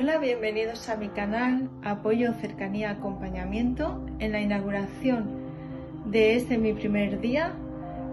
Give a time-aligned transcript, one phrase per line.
[0.00, 5.28] Hola, bienvenidos a mi canal Apoyo, Cercanía, Acompañamiento en la inauguración
[6.06, 7.52] de este mi primer día.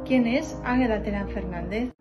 [0.04, 0.60] ¿Quién es?
[0.64, 1.94] Ángela Terán Fernández.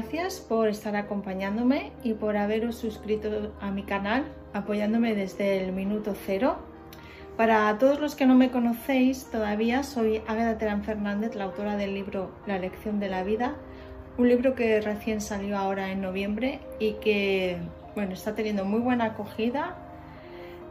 [0.00, 6.14] Gracias por estar acompañándome y por haberos suscrito a mi canal, apoyándome desde el minuto
[6.24, 6.56] cero.
[7.36, 11.92] Para todos los que no me conocéis todavía, soy Águeda Terán Fernández, la autora del
[11.92, 13.56] libro La lección de la vida,
[14.16, 17.58] un libro que recién salió ahora en noviembre y que
[17.94, 19.76] bueno, está teniendo muy buena acogida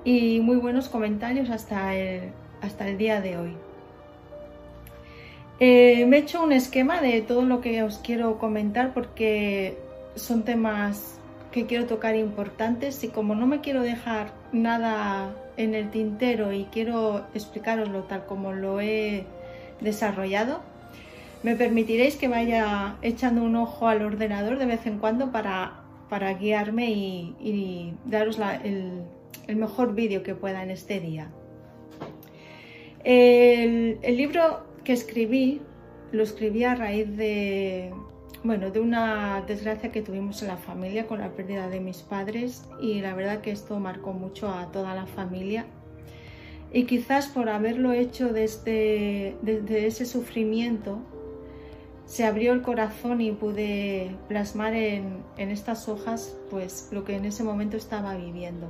[0.03, 3.68] y muy buenos comentarios hasta el, hasta el día de hoy.
[5.59, 9.77] Eh, me he hecho un esquema de todo lo que os quiero comentar porque
[10.15, 11.19] son temas
[11.51, 16.65] que quiero tocar importantes y como no me quiero dejar nada en el tintero y
[16.65, 19.25] quiero explicaroslo tal como lo he
[19.81, 20.61] desarrollado,
[21.43, 26.33] me permitiréis que vaya echando un ojo al ordenador de vez en cuando para, para
[26.35, 29.03] guiarme y, daros el,
[29.57, 31.29] mejor vídeo que pueda en este día.
[33.03, 35.61] el libro que escribí,
[36.11, 37.93] lo escribí a raíz de,
[38.43, 42.65] bueno, de una desgracia que tuvimos en la familia con la pérdida de mis padres
[42.81, 45.67] y la verdad que esto marcó mucho a toda la familia.
[46.73, 50.97] Y quizás por haberlo hecho desde, desde ese sufrimiento,
[52.07, 57.25] se abrió el corazón y pude plasmar en, en, estas hojas pues lo que en
[57.25, 58.65] ese momento estaba viviendo.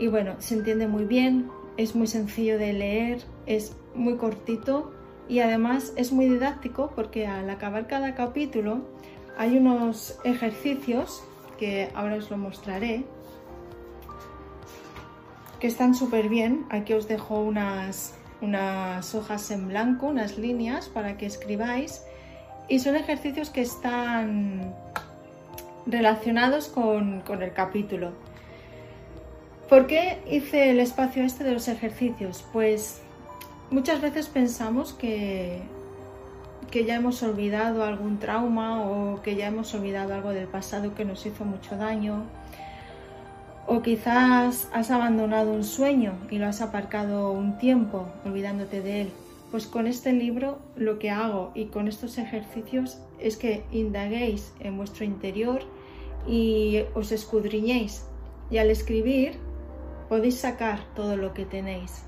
[0.00, 4.95] Y bueno, se entiende muy bien, es muy sencillo de leer, es muy cortito
[5.28, 8.80] y además es muy didáctico porque al acabar cada capítulo
[9.36, 11.22] hay unos ejercicios
[11.58, 13.04] que ahora os lo mostraré
[15.60, 16.66] que están súper bien.
[16.70, 22.02] Aquí os dejo unas, unas hojas en blanco, unas líneas para que escribáis
[22.68, 24.74] y son ejercicios que están
[25.86, 28.12] relacionados con, con el capítulo.
[29.68, 32.44] ¿Por qué hice el espacio este de los ejercicios?
[32.52, 33.02] Pues
[33.70, 35.62] muchas veces pensamos que,
[36.70, 41.04] que ya hemos olvidado algún trauma o que ya hemos olvidado algo del pasado que
[41.04, 42.24] nos hizo mucho daño.
[43.66, 49.10] O quizás has abandonado un sueño y lo has aparcado un tiempo olvidándote de él.
[49.50, 54.76] Pues con este libro lo que hago y con estos ejercicios es que indaguéis en
[54.76, 55.62] vuestro interior
[56.28, 58.04] y os escudriñéis.
[58.50, 59.38] Y al escribir
[60.08, 62.04] podéis sacar todo lo que tenéis.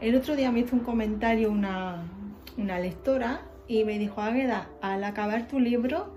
[0.00, 2.08] El otro día me hizo un comentario una,
[2.56, 6.14] lectora y me dijo, Águeda, al acabar tu libro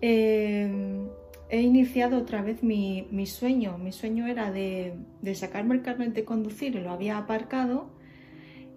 [0.00, 1.08] eh,
[1.48, 3.78] he iniciado otra vez mi, sueño.
[3.78, 4.94] Mi sueño era de,
[5.34, 7.90] sacarme el carnet de conducir y lo había aparcado.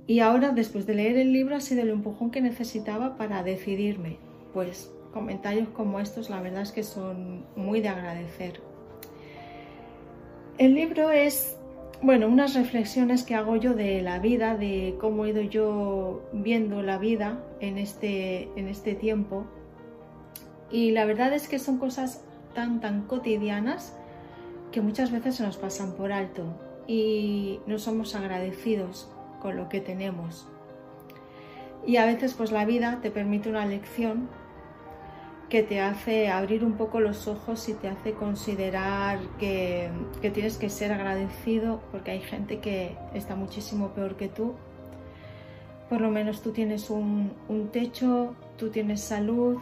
[0.07, 4.17] Y ahora, después de leer el libro, ha sido el empujón que necesitaba para decidirme.
[4.51, 8.61] Pues comentarios como estos, la verdad es que son muy de agradecer.
[10.57, 11.55] El libro es
[12.03, 16.81] bueno, unas reflexiones que hago yo de la vida, de cómo he ido yo viendo
[16.81, 19.45] la vida en este, en este tiempo.
[20.69, 22.21] Y la verdad es que son cosas
[22.53, 23.95] tan, tan cotidianas
[24.73, 26.43] que muchas veces se nos pasan por alto
[26.87, 29.09] y no somos agradecidos
[29.39, 30.45] con lo que tenemos.
[31.87, 34.27] Y a veces pues la vida te permite una lección
[35.53, 39.87] que te hace abrir un poco los ojos y te hace considerar que,
[40.33, 44.55] tienes que ser agradecido porque hay gente que está muchísimo peor que tú.
[45.91, 47.31] Por lo menos tú tienes un,
[47.71, 49.59] techo, tú tienes salud.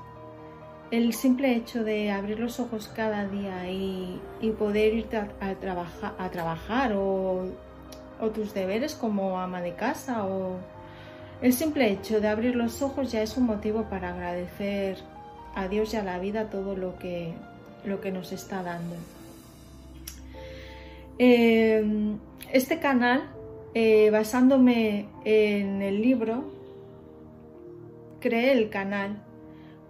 [0.92, 4.22] El simple hecho de abrir los ojos cada día y,
[4.58, 5.28] poder irte a,
[6.20, 7.50] a trabajar o,
[8.22, 10.56] o tus deberes como ama de casa o
[11.42, 15.11] el simple hecho de abrir los ojos ya es un motivo para agradecer
[15.56, 17.34] a Dios y a la vida todo lo que,
[17.86, 18.96] lo que nos está dando.
[21.20, 22.16] Eh,
[22.52, 23.30] este canal,
[23.74, 26.44] eh, basándome en el libro,
[28.20, 29.22] creé el canal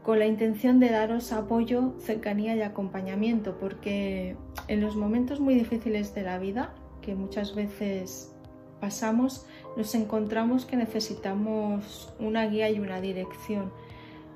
[0.03, 4.35] con la intención de daros apoyo, cercanía y acompañamiento, porque
[4.67, 8.31] en los momentos muy difíciles de la vida, que muchas veces
[8.79, 9.45] pasamos,
[9.77, 13.71] nos encontramos que necesitamos una guía y una dirección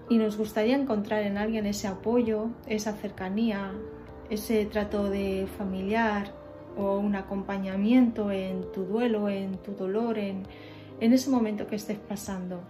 [0.10, 3.72] y nos gustaría encontrar en alguien ese apoyo, esa cercanía,
[4.30, 6.32] ese trato de familiar
[6.78, 10.44] o un acompañamiento en tu duelo, en tu dolor, en,
[11.00, 12.62] ese momento que estés pasando.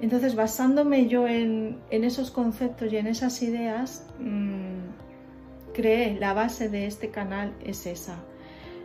[0.00, 6.86] Entonces, basándome yo en, esos conceptos y en esas ideas, mm, creé la base de
[6.86, 8.16] este canal es esa.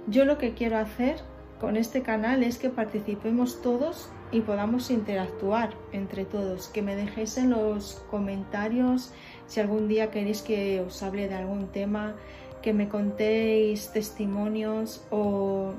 [0.07, 1.17] Yo lo que quiero hacer
[1.59, 6.67] con este canal es que participemos todos y podamos interactuar entre todos.
[6.67, 9.11] Que me dejéis en los comentarios
[9.47, 12.15] si algún día queréis que os hable de algún tema,
[12.61, 15.73] que me contéis testimonios o,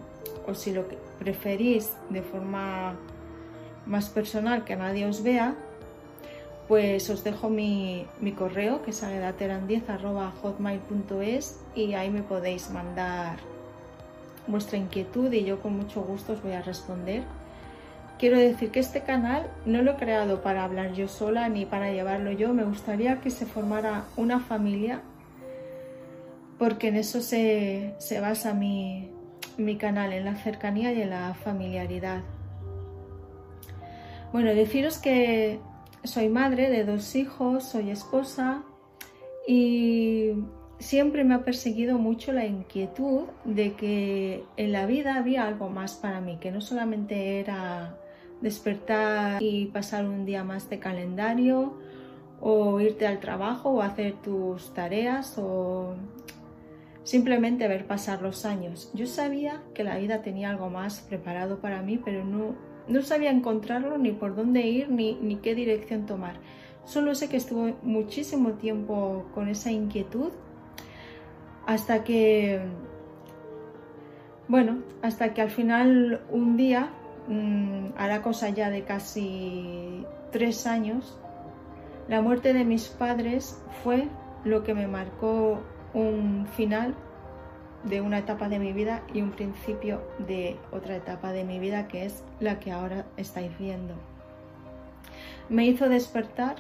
[0.47, 0.85] o si lo
[1.19, 2.97] preferís de forma
[3.87, 5.57] más personal que nadie os vea,
[6.69, 8.07] pues os dejo mi,
[8.37, 13.39] correo que es aguedateran10.hotmail.es y ahí me podéis mandar
[14.47, 17.25] vuestra inquietud y yo con mucho gusto os voy a responder.
[18.19, 21.93] Quiero decir que este canal no lo he creado para hablar yo sola ni para
[21.93, 25.03] llevarlo yo, me gustaría que se formara una familia
[26.59, 29.09] porque en eso se, basa mi,
[29.57, 32.23] mi canal, en la cercanía y en la familiaridad.
[34.33, 35.61] Bueno, deciros que
[36.03, 38.65] soy madre de dos hijos, soy esposa
[39.47, 40.33] y
[40.81, 45.95] siempre me ha perseguido mucho la inquietud de que en la vida había algo más
[45.95, 47.97] para mí, que no solamente era
[48.41, 51.75] despertar y pasar un día más de calendario
[52.41, 55.95] o irte al trabajo o hacer tus tareas o
[57.03, 58.91] simplemente ver pasar los años.
[58.95, 62.55] Yo sabía que la vida tenía algo más preparado para mí, pero no,
[62.87, 66.35] no sabía encontrarlo ni por dónde ir ni, ni qué dirección tomar.
[66.85, 70.31] Solo sé que estuve muchísimo tiempo con esa inquietud
[71.67, 72.61] hasta que,
[74.49, 76.89] bueno, hasta que al final un día,
[77.29, 81.19] mm, a la cosa ya de casi tres años,
[82.09, 84.09] la muerte de mis padres fue
[84.45, 85.61] lo que me marcó
[85.95, 86.95] un final
[87.85, 91.87] de una etapa de mi vida y un principio de otra etapa de mi vida
[91.87, 93.95] que es la que ahora estáis viendo.
[95.49, 96.57] Me hizo despertar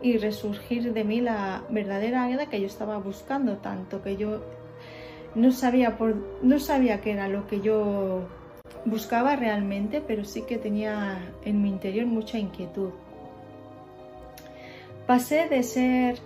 [0.00, 4.42] y resurgir de mí la verdadera Águeda que yo estaba buscando tanto que yo
[5.34, 8.22] no sabía por no sabía qué era lo que yo
[8.84, 12.90] buscaba realmente, pero sí que tenía en mi interior mucha inquietud.
[15.06, 16.18] Pasé de ser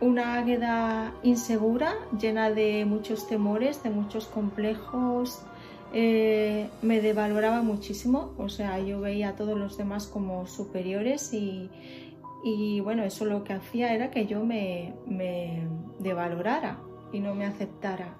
[0.00, 5.42] una águeda insegura, llena de muchos temores, de muchos complejos,
[5.94, 12.80] eh, me devaloraba muchísimo, o sea, yo veía a todos los demás como superiores y,
[12.80, 15.68] bueno, eso lo que hacía era que yo me, me,
[15.98, 16.78] devalorara
[17.12, 18.16] y no me aceptara.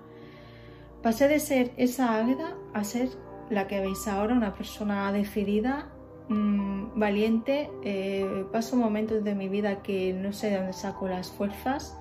[1.02, 3.08] Pasé de ser esa águeda a ser
[3.52, 5.88] la que veis ahora, una persona decidida,
[6.28, 7.70] Mm, valiente.
[7.82, 11.98] Eh, paso momentos de mi vida que no sé de dónde saco las fuerzas.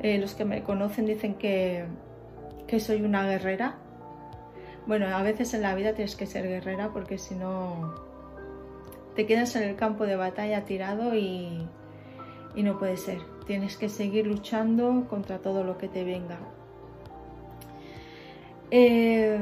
[0.00, 1.86] Eh, los que me conocen dicen que,
[2.66, 3.78] que soy una guerrera.
[4.86, 7.94] Bueno, a veces en la vida tienes que ser guerrera porque si no
[9.14, 11.68] te quedas en el campo de batalla tirado y,
[12.54, 13.20] y no puede ser.
[13.46, 16.38] Tienes que seguir luchando contra todo lo que te venga.
[18.70, 19.40] Eh,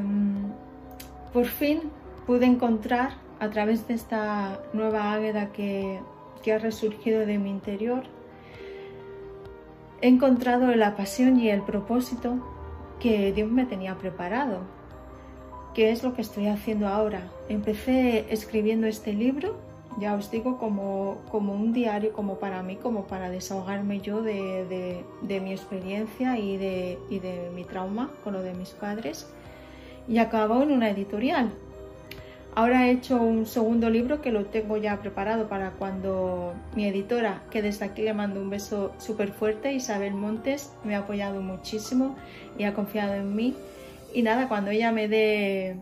[1.36, 1.82] por fin
[2.26, 3.10] pude encontrar
[3.40, 6.00] a través de esta nueva águeda que,
[6.50, 8.04] ha resurgido de mi interior,
[10.00, 12.36] he encontrado la pasión y el propósito
[13.00, 14.60] que Dios me tenía preparado,
[15.74, 17.30] que es lo que estoy haciendo ahora.
[17.50, 19.58] Empecé escribiendo este libro,
[19.98, 25.04] ya os digo, como, como un diario, como para mí, como para desahogarme yo de,
[25.20, 29.28] mi experiencia y de, y de mi trauma con lo de mis padres,
[30.08, 31.50] y acabó en una editorial.
[32.54, 37.42] Ahora he hecho un segundo libro que lo tengo ya preparado para cuando mi editora,
[37.50, 42.16] que desde aquí le mando un beso súper fuerte, Isabel Montes, me ha apoyado muchísimo
[42.56, 43.54] y ha confiado en mí.
[44.14, 45.76] Y nada, cuando ella me dé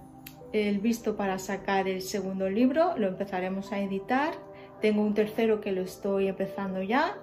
[0.53, 4.35] el visto para sacar el segundo libro, lo empezaremos a editar.
[4.81, 7.17] Tengo un tercero que lo estoy empezando ya.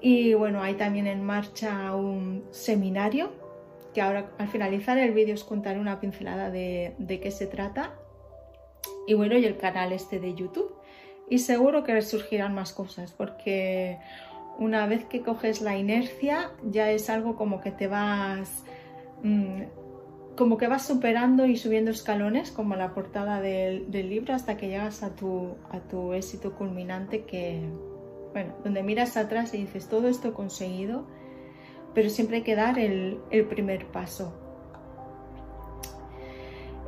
[0.00, 3.41] Y bueno, hay también en marcha un seminario
[3.92, 7.94] que ahora al finalizar el vídeo os contaré una pincelada de, de qué se trata
[9.06, 10.74] y bueno, y el canal este de YouTube.
[11.28, 13.98] Y seguro que resurgirán más cosas, porque
[14.58, 18.64] una vez que coges la inercia, ya es algo como que te vas...
[19.22, 19.62] Mm,
[20.36, 25.02] como que vas superando y subiendo escalones, como la portada del, libro, hasta que llegas
[25.02, 27.60] a tu, a tu éxito culminante que,
[28.32, 31.06] bueno, donde miras atrás y dices, todo esto conseguido,
[31.94, 34.32] pero siempre hay que dar el, primer paso.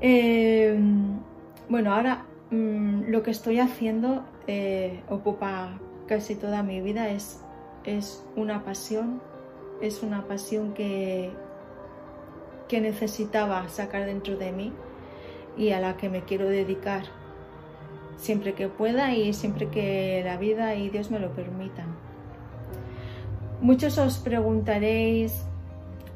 [0.00, 0.78] Eh,
[1.68, 7.42] bueno, ahora mm, lo que estoy haciendo eh, ocupa casi toda mi vida, es,
[7.84, 9.20] es una pasión,
[9.80, 11.30] es una pasión que,
[12.68, 14.73] que necesitaba sacar dentro de mí
[15.56, 17.04] y a la que me quiero dedicar.
[18.16, 21.94] siempre que pueda y siempre que la vida y Dios me lo permitan.
[23.64, 25.33] Muchos os preguntaréis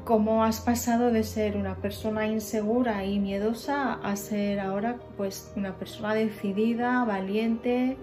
[0.05, 5.73] cómo has pasado de ser una persona insegura y miedosa a ser ahora pues una
[5.73, 7.97] persona decidida, valiente.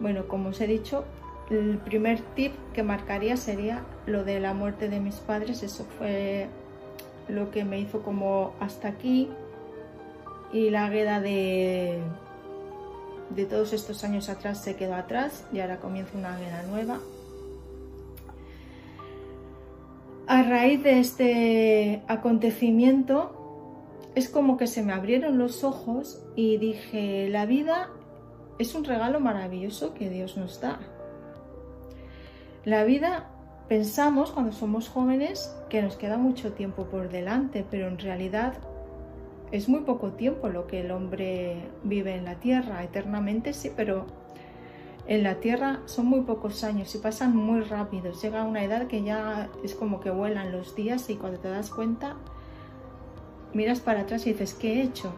[0.00, 1.06] Bueno, como os he dicho,
[1.48, 5.62] el primer tip que marcaría sería lo de la muerte de mis padres.
[5.62, 6.48] Eso fue
[7.26, 9.30] lo que me hizo como hasta aquí.
[10.52, 12.00] Y la gueda de,
[13.30, 17.00] de todos estos años atrás se quedó atrás y ahora comienza una gueda nueva.
[20.26, 27.28] A raíz de este acontecimiento es como que se me abrieron los ojos y dije,
[27.28, 27.90] la vida
[28.58, 30.78] es un regalo maravilloso que Dios nos da.
[32.64, 33.28] La vida
[33.68, 38.54] pensamos cuando somos jóvenes que nos queda mucho tiempo por delante, pero en realidad
[39.52, 42.82] es muy poco tiempo lo que el hombre vive en la tierra.
[42.82, 44.06] Eternamente sí, pero
[45.06, 48.12] en la tierra son muy pocos años y pasan muy rápido.
[48.12, 51.70] Llega una edad que ya es como que vuelan los días y cuando te das
[51.70, 52.16] cuenta
[53.52, 55.12] miras para atrás y dices, ¿qué he hecho?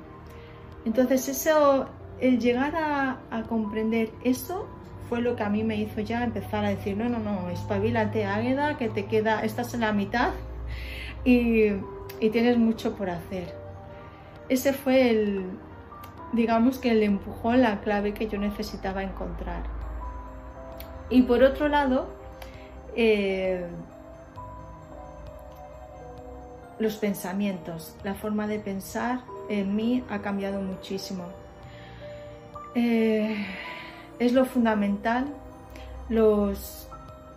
[0.84, 1.86] Entonces eso,
[2.20, 4.68] el llegar a, a comprender eso
[5.08, 8.24] fue lo que a mí me hizo ya empezar a decir, no, no, no, espabilate
[8.24, 10.30] Águeda, que te queda, estás en la mitad
[11.24, 11.72] y,
[12.18, 13.54] tienes mucho por hacer.
[14.48, 15.44] Ese fue el,
[16.32, 19.62] digamos que el empujón, la clave que yo necesitaba encontrar.
[21.08, 22.08] Y por otro lado,
[22.96, 23.66] eh,
[26.78, 31.24] los pensamientos, la forma de pensar en mí ha cambiado muchísimo.
[32.74, 33.46] Eh,
[34.18, 35.26] es lo fundamental,
[36.08, 36.88] los,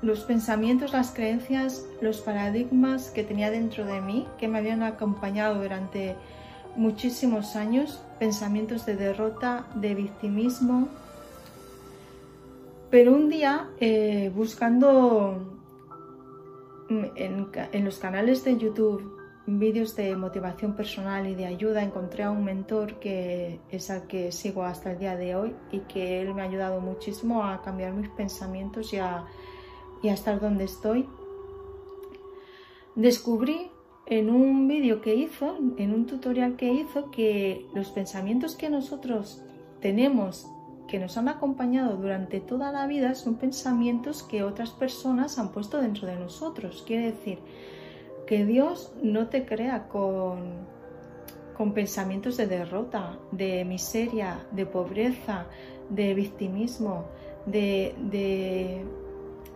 [0.02, 5.62] los pensamientos, las creencias, los paradigmas que tenía dentro de mí, que me habían acompañado
[5.62, 6.16] durante
[6.76, 10.90] muchísimos años, pensamientos de derrota, de victimismo.
[12.92, 15.38] Pero un día, eh, buscando
[16.90, 22.30] en, en los canales de YouTube vídeos de motivación personal y de ayuda encontré a
[22.30, 26.36] un mentor que es al que sigo hasta el día de hoy y que él
[26.36, 29.26] me ha ayudado muchísimo a cambiar mis pensamientos y a
[30.04, 31.08] estar donde estoy.
[32.96, 33.72] Descubrí
[34.10, 39.44] en un vídeo que hizo, en un tutorial que hizo, que los pensamientos que nosotros
[39.82, 40.48] tenemos,
[40.88, 45.80] que nos han acompañado durante toda la vida, son pensamientos que otras personas han puesto
[45.80, 46.84] dentro de nosotros.
[46.88, 47.40] Quiere decir,
[48.30, 50.54] que Dios no te crea con,
[51.58, 55.48] con pensamientos de derrota, de miseria, de pobreza,
[55.90, 57.06] de victimismo,
[57.48, 57.96] de,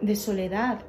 [0.02, 0.80] de, soledad.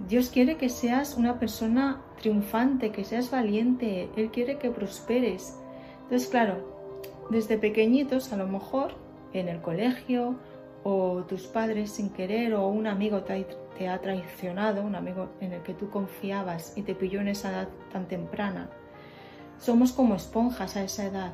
[0.00, 5.58] Dios quiere que seas una persona triunfante, que seas valiente, Él quiere que prosperes.
[6.02, 6.74] Entonces, claro,
[7.30, 8.94] desde pequeñitos a lo mejor
[9.32, 10.36] en el colegio
[10.82, 15.62] o tus padres sin querer o un amigo te ha traicionado, un amigo en el
[15.62, 18.68] que tú confiabas y te pilló en esa edad tan temprana.
[19.58, 21.32] Somos como esponjas a esa edad.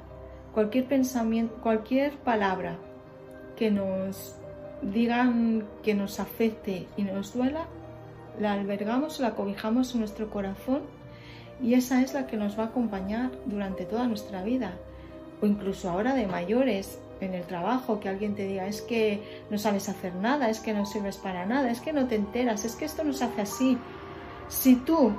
[0.55, 2.77] Cualquier pensamiento, cualquier palabra
[3.57, 4.37] que nos
[4.83, 7.67] digan que nos afecte y nos duela,
[8.41, 10.81] la albergamos, la cobijamos en nuestro corazón
[11.63, 14.73] y esa es la que nos va a acompañar durante toda nuestra vida
[15.43, 19.59] o incluso ahora de mayores en el trabajo, que alguien te diga, es que no
[19.59, 22.77] sabes hacer nada, es que no sirves para nada, es que no te enteras, es
[22.77, 23.79] que esto no se hace así.
[24.49, 25.13] Si tú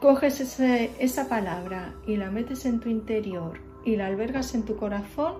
[0.00, 5.34] coges esa palabra y la metes en tu interior y la albergas en tu corazón,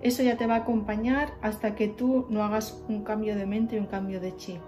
[0.00, 3.76] eso ya te va a acompañar hasta que tú no hagas un cambio de mente
[3.76, 4.60] y un cambio de chip.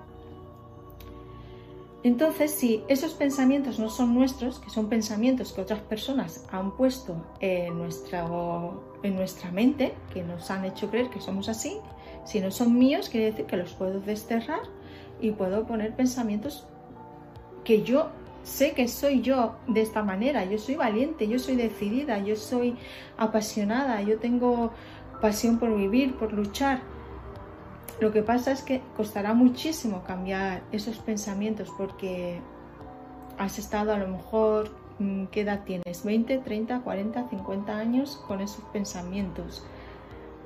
[2.02, 7.14] Entonces, si esos pensamientos no son nuestros, que son pensamientos que otras personas han puesto
[7.40, 7.74] en,
[9.02, 11.76] en nuestra mente, que nos han hecho creer que somos así,
[12.24, 14.60] si no son míos, quiere decir que los puedo desterrar
[15.20, 16.66] y puedo poner pensamientos
[17.64, 18.08] que yo
[18.42, 22.76] sé que soy yo de esta manera, yo soy valiente, yo soy decidida, yo soy
[23.18, 24.72] apasionada, yo tengo
[25.20, 26.80] pasión por vivir, por luchar.
[28.00, 32.40] Lo que pasa es que costará muchísimo cambiar esos pensamientos porque
[33.38, 36.04] has estado a lo mejor, mm, ¿qué edad tienes?
[36.04, 39.64] ¿20, 30, 40, 50 años con esos pensamientos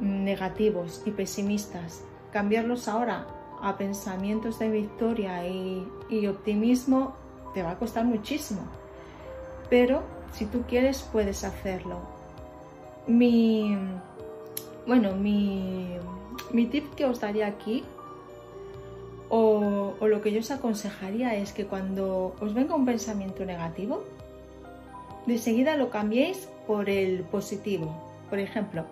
[0.00, 2.02] mm, negativos y pesimistas?
[2.32, 3.26] Cambiarlos ahora
[3.62, 7.14] a pensamientos de victoria y, y optimismo
[7.54, 8.62] te va a costar muchísimo.
[9.70, 11.98] Pero si tú quieres, puedes hacerlo.
[13.06, 13.78] Mi,
[14.86, 15.96] bueno, mi
[16.52, 17.84] mi tip que os daría aquí,
[19.28, 24.04] o, lo que yo os aconsejaría es que cuando os venga un pensamiento negativo,
[25.26, 27.94] de seguida lo cambiéis por el positivo.
[28.30, 28.84] Por ejemplo,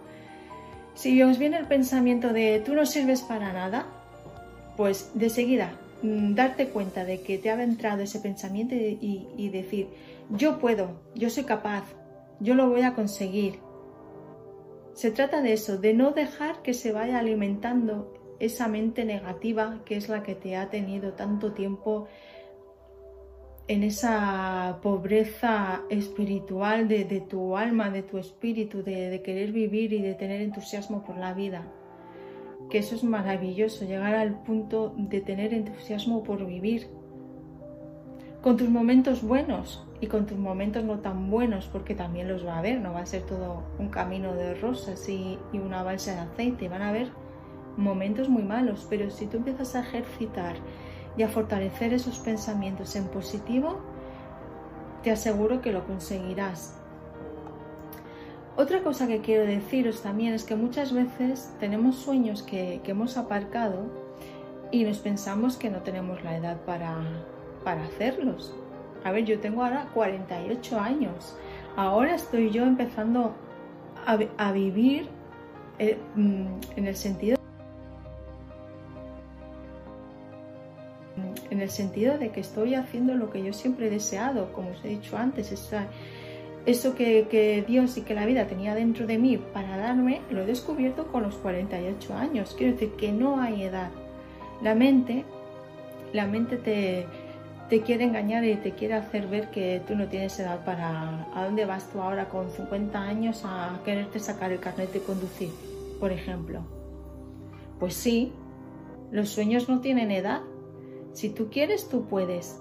[0.94, 3.86] Si os viene el pensamiento de tú no sirves para nada,
[4.76, 5.72] pues de seguida
[6.02, 9.88] mm, darte cuenta de que te ha entrado ese pensamiento y, y decir,
[10.28, 11.84] yo puedo, yo soy capaz,
[12.40, 13.58] yo lo voy a conseguir.
[14.94, 19.96] Se trata de eso, de no dejar que se vaya alimentando esa mente negativa que
[19.96, 22.08] es la que te ha tenido tanto tiempo
[23.68, 30.14] en esa pobreza espiritual de, tu alma, de tu espíritu, de, querer vivir y de
[30.14, 31.72] tener entusiasmo por la vida.
[32.68, 36.88] Que eso es maravilloso, llegar al punto de tener entusiasmo por vivir.
[38.42, 42.54] Con tus momentos buenos y con tus momentos no tan buenos, porque también los va
[42.54, 46.20] a haber, no va a ser todo un camino de rosas y, una balsa de
[46.22, 47.12] aceite, van a haber
[47.76, 50.56] momentos muy malos, pero si tú empiezas a ejercitar
[51.16, 53.78] y a fortalecer esos pensamientos en positivo,
[55.04, 56.76] te aseguro que lo conseguirás.
[58.56, 63.84] Otra cosa que quiero deciros también es que muchas veces tenemos sueños que, hemos aparcado
[64.72, 66.98] y nos pensamos que no tenemos la edad para,
[67.64, 68.54] para hacerlos.
[69.04, 71.36] A ver, yo tengo ahora 48 años.
[71.76, 73.34] Ahora estoy yo empezando
[74.06, 75.08] a, vivir
[75.78, 77.36] eh, mm, en el sentido
[81.52, 84.82] en el sentido de que estoy haciendo lo que yo siempre he deseado, como os
[84.84, 85.52] he dicho antes,
[86.64, 90.46] eso que, Dios y que la vida tenía dentro de mí para darme, lo he
[90.46, 92.54] descubierto con los 48 años.
[92.56, 93.90] Quiero decir que no hay edad.
[94.62, 95.24] La mente,
[96.14, 97.06] la mente te,
[97.68, 101.26] te quiere engañar y te quiere hacer ver que tú no tienes edad para...
[101.34, 105.50] ¿A dónde vas tú ahora con 50 años a quererte sacar el carnet de conducir,
[105.98, 106.60] por ejemplo?
[107.78, 108.32] Pues sí,
[109.10, 110.42] los sueños no tienen edad
[111.12, 112.58] si tú quieres, tú puedes.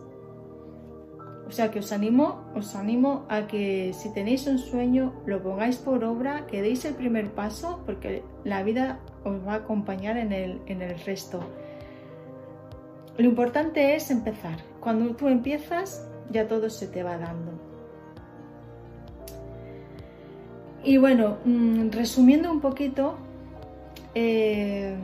[1.47, 5.77] O sea que os animo, os animo a que si tenéis un sueño, lo pongáis
[5.77, 10.31] por obra, que deis el primer paso, porque la vida os va a acompañar en
[10.31, 11.41] el, en el resto.
[13.17, 14.70] Lo importante es empezar.
[14.81, 17.51] Cuando tú empiezas, ya todo se te va dando.
[20.83, 23.15] Y bueno, mm, resumiendo un poquito,
[24.15, 24.95] eh,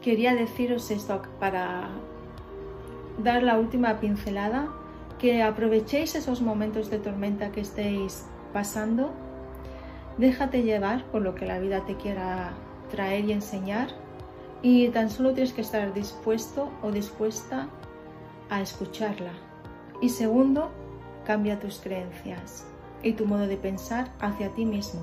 [0.00, 1.90] quería deciros esto para
[3.22, 4.68] dar la última pincelada,
[5.18, 9.10] que aprovechéis esos momentos de tormenta que estéis pasando,
[10.16, 12.52] déjate llevar por lo que la vida te quiera
[12.90, 13.88] traer y enseñar
[14.62, 17.68] y tan solo tienes que estar dispuesto o dispuesta
[18.50, 19.32] a escucharla.
[20.02, 20.70] Y segundo,
[21.24, 22.64] cambia tus creencias
[23.02, 25.00] y tu modo de pensar hacia ti mismo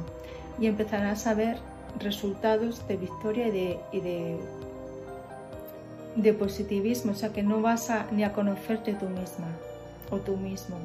[0.59, 1.57] y empezarás a ver
[1.99, 4.39] resultados de victoria y de,
[6.33, 9.47] positivismo, o sea que no vas a, ni a conocerte tú misma
[10.09, 10.75] o tú mismo.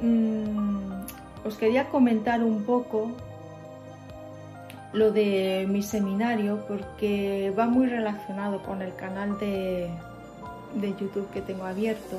[0.00, 1.02] Mm,
[1.44, 3.10] os quería comentar un poco
[4.92, 9.88] lo de mi seminario porque va muy relacionado con el canal de,
[10.74, 12.16] de YouTube que tengo abierto.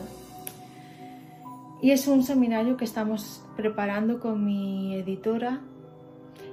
[1.81, 5.61] Y es un seminario que estamos preparando con mi editora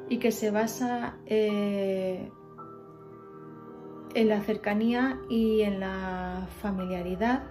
[0.09, 2.31] y que se basa eh,
[4.15, 7.45] en la cercanía y en la familiaridad.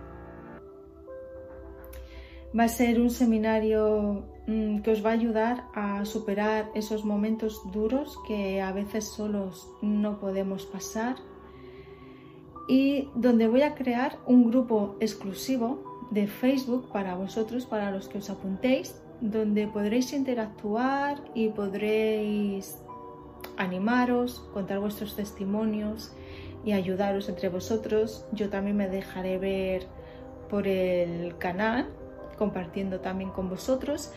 [2.57, 8.17] Va a ser un seminario que os va a ayudar a superar esos momentos duros
[8.25, 11.17] que a veces solos no podemos pasar
[12.69, 18.19] y donde voy a crear un grupo exclusivo de Facebook para vosotros, para los que
[18.19, 22.77] os apuntéis, donde podréis interactuar y podréis
[23.57, 26.13] animaros, contar vuestros testimonios
[26.63, 28.25] y ayudaros entre vosotros.
[28.31, 29.87] Yo también me dejaré ver
[30.49, 31.89] por el canal,
[32.37, 34.11] compartiendo también con vosotros.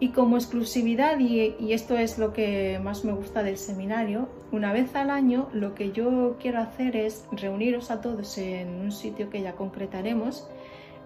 [0.00, 4.72] Y como exclusividad, y, y, esto es lo que más me gusta del seminario, una
[4.72, 9.28] vez al año lo que yo quiero hacer es reuniros a todos en un sitio
[9.28, 10.48] que ya concretaremos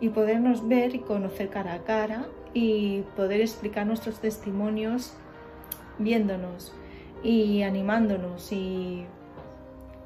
[0.02, 5.14] y podernos ver y conocer cara a cara y poder explicar nuestros testimonios
[5.98, 6.72] viéndonos
[7.22, 9.04] y animándonos y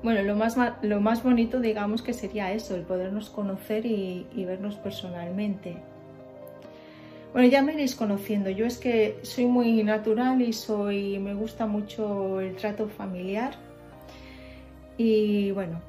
[0.03, 4.77] bueno, lo más, lo más bonito digamos que sería eso, el podernos conocer y, vernos
[4.77, 5.79] personalmente.
[7.33, 11.67] Bueno, ya me iréis conociendo, yo es que soy muy natural y soy, me gusta
[11.67, 13.55] mucho el trato familiar
[14.97, 15.83] y bueno,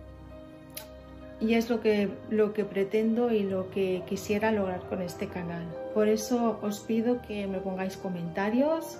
[1.39, 5.65] y es lo que, lo que pretendo y lo que quisiera lograr con este canal.
[5.93, 8.97] Por eso os pido que me pongáis comentarios,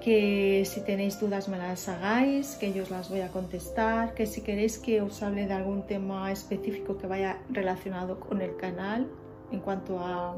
[0.00, 4.26] que si tenéis dudas me las hagáis, que yo os las voy a contestar, que
[4.26, 9.06] si queréis que os hable de algún tema específico que vaya relacionado con el canal
[9.50, 10.36] en cuanto a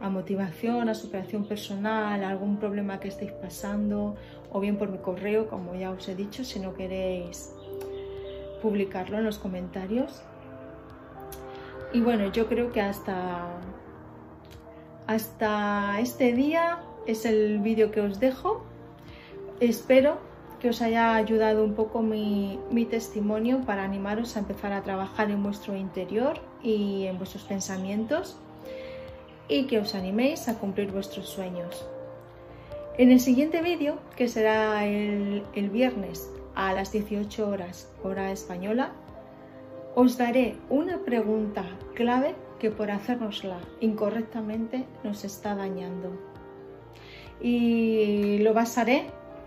[0.00, 4.16] a motivación, a superación personal, a algún problema que estéis pasando,
[4.50, 7.52] o bien por mi correo, como ya os he dicho, si no queréis
[8.62, 10.22] publicarlo en los comentarios.
[11.92, 13.48] Y bueno, yo creo que hasta,
[15.06, 18.64] hasta este día es el vídeo que os dejo.
[19.60, 20.18] Espero
[20.60, 25.30] que os haya ayudado un poco mi, mi, testimonio para animaros a empezar a trabajar
[25.30, 28.38] en vuestro interior y en vuestros pensamientos
[29.50, 31.84] y que os animéis a cumplir vuestros sueños.
[32.96, 38.92] En el siguiente vídeo, que será el, viernes a las 18 horas hora española,
[39.94, 46.12] os daré una pregunta clave que por hacérnosla incorrectamente nos está dañando.
[47.40, 49.06] Y lo basaré,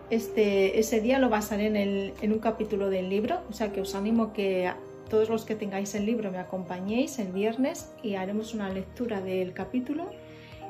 [0.09, 3.81] este, ese día lo basaré en, el, en un capítulo del libro, o sea que
[3.81, 4.67] os animo que
[5.13, 9.53] todos los que tengáis el libro me acompañéis el viernes y haremos una lectura del
[9.53, 10.09] capítulo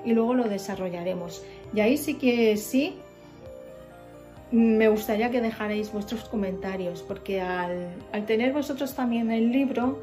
[0.04, 1.46] y luego lo desarrollaremos.
[1.74, 2.98] Y ahí sí que sí,
[4.52, 7.96] me gustaría que dejarais vuestros comentarios, porque al,
[8.28, 9.98] tener vosotros también el libro,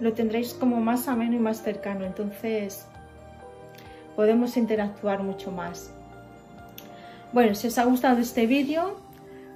[0.00, 2.86] lo tendréis como más ameno y más cercano, entonces
[4.16, 5.92] podemos interactuar mucho más.
[7.34, 8.96] Bueno, si os ha gustado este vídeo,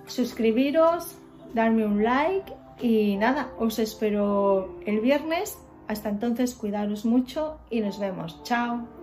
[0.06, 1.14] suscribiros,
[1.54, 5.58] darme un like y nada, os espero el viernes.
[5.88, 8.42] Hasta entonces, cuidaros mucho y nos vemos.
[8.42, 8.95] Chao.